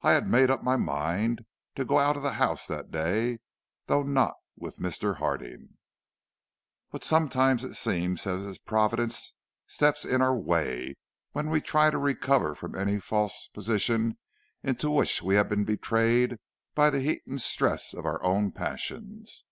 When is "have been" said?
15.36-15.62